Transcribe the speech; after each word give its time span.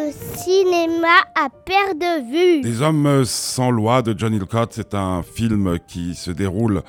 au 0.00 0.12
cinéma 0.36 1.08
à 1.34 1.48
perte 1.50 1.98
de 1.98 2.30
vue. 2.30 2.62
Des 2.62 2.82
hommes 2.82 3.24
sans 3.24 3.70
loi 3.70 4.02
de 4.02 4.14
John 4.16 4.34
Hillcott, 4.34 4.72
c'est 4.72 4.94
un 4.94 5.22
film 5.22 5.78
qui 5.86 6.14
se 6.14 6.30
déroule 6.30 6.82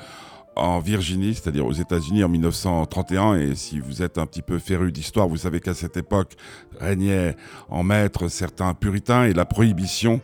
en 0.56 0.78
Virginie, 0.80 1.34
c'est-à-dire 1.34 1.66
aux 1.66 1.72
États-Unis 1.72 2.24
en 2.24 2.28
1931. 2.28 3.34
Et 3.36 3.54
si 3.54 3.80
vous 3.80 4.02
êtes 4.02 4.18
un 4.18 4.26
petit 4.26 4.42
peu 4.42 4.58
féru 4.58 4.92
d'histoire, 4.92 5.28
vous 5.28 5.36
savez 5.36 5.60
qu'à 5.60 5.74
cette 5.74 5.96
époque 5.96 6.32
régnait 6.80 7.36
en 7.68 7.82
maître 7.82 8.28
certains 8.28 8.74
puritains 8.74 9.24
et 9.24 9.32
la 9.32 9.44
prohibition 9.44 10.20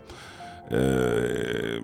euh, 0.73 1.81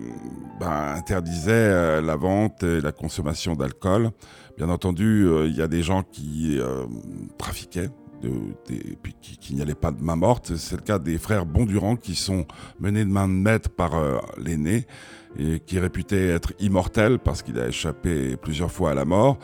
ben, 0.59 0.95
interdisait 0.95 1.51
euh, 1.51 2.01
la 2.01 2.15
vente 2.15 2.63
et 2.63 2.81
la 2.81 2.91
consommation 2.91 3.55
d'alcool. 3.55 4.11
Bien 4.57 4.69
entendu, 4.69 5.25
euh, 5.25 5.47
il 5.47 5.55
y 5.55 5.61
a 5.61 5.67
des 5.67 5.81
gens 5.81 6.03
qui 6.03 6.59
trafiquaient 7.37 7.89
de, 8.21 8.31
puis 9.01 9.15
qui, 9.21 9.53
n'y 9.55 9.61
allait 9.61 9.75
pas 9.75 9.91
de 9.91 10.01
main 10.01 10.15
morte. 10.15 10.55
C'est 10.55 10.75
le 10.75 10.81
cas 10.81 10.99
des 10.99 11.17
frères 11.17 11.45
Bondurant 11.45 11.95
qui 11.95 12.15
sont 12.15 12.45
menés 12.79 13.05
de 13.05 13.09
main 13.09 13.27
de 13.27 13.33
maître 13.33 13.69
par 13.69 13.91
l'aîné 14.37 14.87
et 15.37 15.59
qui 15.59 15.77
est 15.77 15.79
réputé 15.79 16.29
être 16.29 16.53
immortel 16.59 17.19
parce 17.19 17.41
qu'il 17.41 17.59
a 17.59 17.67
échappé 17.67 18.37
plusieurs 18.37 18.71
fois 18.71 18.91
à 18.91 18.93
la 18.93 19.05
mort. 19.05 19.37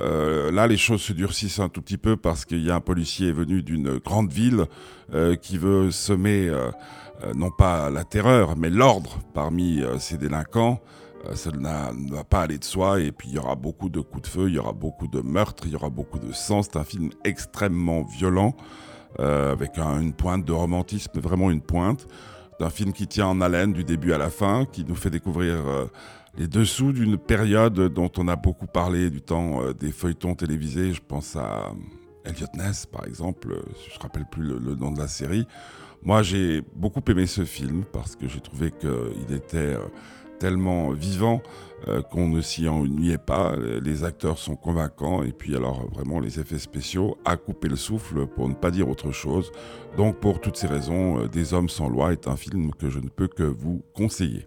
là, 0.00 0.66
les 0.66 0.76
choses 0.76 1.02
se 1.02 1.12
durcissent 1.12 1.60
un 1.60 1.68
tout 1.68 1.82
petit 1.82 1.98
peu 1.98 2.16
parce 2.16 2.44
qu'il 2.44 2.64
y 2.64 2.70
a 2.70 2.74
un 2.74 2.80
policier 2.80 3.30
venu 3.30 3.62
d'une 3.62 3.98
grande 3.98 4.32
ville 4.32 4.64
qui 5.42 5.58
veut 5.58 5.90
semer 5.90 6.50
euh, 7.22 7.32
non 7.34 7.50
pas 7.50 7.90
la 7.90 8.04
terreur, 8.04 8.56
mais 8.56 8.70
l'ordre 8.70 9.18
parmi 9.34 9.80
euh, 9.80 9.98
ces 9.98 10.18
délinquants. 10.18 10.80
Euh, 11.26 11.34
ça 11.34 11.50
ne 11.50 12.12
va 12.12 12.24
pas 12.24 12.42
aller 12.42 12.58
de 12.58 12.64
soi, 12.64 13.00
et 13.00 13.12
puis 13.12 13.28
il 13.28 13.34
y 13.34 13.38
aura 13.38 13.54
beaucoup 13.54 13.88
de 13.88 14.00
coups 14.00 14.22
de 14.22 14.26
feu, 14.28 14.48
il 14.48 14.54
y 14.54 14.58
aura 14.58 14.72
beaucoup 14.72 15.06
de 15.06 15.20
meurtres, 15.20 15.64
il 15.66 15.72
y 15.72 15.76
aura 15.76 15.90
beaucoup 15.90 16.18
de 16.18 16.32
sang. 16.32 16.62
C'est 16.62 16.76
un 16.76 16.84
film 16.84 17.10
extrêmement 17.24 18.02
violent, 18.02 18.54
avec 19.18 19.78
une 19.78 20.12
pointe 20.12 20.44
de 20.44 20.52
romantisme, 20.52 21.20
vraiment 21.20 21.50
une 21.50 21.60
pointe. 21.60 22.06
D'un 22.58 22.70
film 22.70 22.92
qui 22.92 23.06
tient 23.06 23.28
en 23.28 23.40
haleine 23.40 23.72
du 23.72 23.84
début 23.84 24.12
à 24.12 24.18
la 24.18 24.28
fin, 24.30 24.64
qui 24.64 24.84
nous 24.84 24.96
fait 24.96 25.10
découvrir 25.10 25.56
les 26.36 26.48
dessous 26.48 26.92
d'une 26.92 27.16
période 27.16 27.74
dont 27.92 28.10
on 28.18 28.26
a 28.26 28.34
beaucoup 28.34 28.66
parlé 28.66 29.10
du 29.10 29.20
temps 29.20 29.60
des 29.78 29.92
feuilletons 29.92 30.34
télévisés. 30.34 30.92
Je 30.92 31.00
pense 31.00 31.36
à 31.36 31.72
Elliot 32.24 32.48
Ness, 32.54 32.86
par 32.86 33.06
exemple, 33.06 33.56
je 33.88 33.96
ne 33.96 34.02
rappelle 34.02 34.26
plus 34.26 34.42
le 34.42 34.74
nom 34.74 34.90
de 34.90 34.98
la 34.98 35.08
série 35.08 35.46
moi, 36.04 36.22
j'ai 36.22 36.62
beaucoup 36.76 37.00
aimé 37.08 37.26
ce 37.26 37.46
film 37.46 37.84
parce 37.90 38.14
que 38.14 38.28
j'ai 38.28 38.40
trouvé 38.40 38.70
qu'il 38.70 39.34
était 39.34 39.56
euh, 39.56 39.86
tellement 40.38 40.90
vivant 40.90 41.42
euh, 41.88 42.02
qu'on 42.02 42.28
ne 42.28 42.40
s'y 42.40 42.68
ennuyait 42.68 43.18
pas. 43.18 43.56
Les 43.56 44.04
acteurs 44.04 44.38
sont 44.38 44.56
convaincants 44.56 45.22
et 45.22 45.32
puis 45.32 45.54
alors 45.54 45.88
vraiment 45.90 46.20
les 46.20 46.40
effets 46.40 46.58
spéciaux 46.58 47.18
à 47.24 47.36
couper 47.36 47.68
le 47.68 47.76
souffle 47.76 48.26
pour 48.26 48.48
ne 48.48 48.54
pas 48.54 48.70
dire 48.70 48.88
autre 48.88 49.10
chose. 49.10 49.52
Donc 49.96 50.16
pour 50.16 50.40
toutes 50.40 50.56
ces 50.56 50.66
raisons, 50.66 51.20
euh, 51.20 51.28
Des 51.28 51.52
hommes 51.52 51.68
sans 51.68 51.88
loi 51.88 52.12
est 52.12 52.28
un 52.28 52.36
film 52.36 52.70
que 52.72 52.88
je 52.88 53.00
ne 53.00 53.08
peux 53.08 53.28
que 53.28 53.42
vous 53.42 53.82
conseiller. 53.94 54.46